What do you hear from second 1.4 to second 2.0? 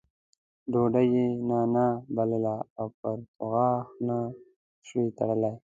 نانا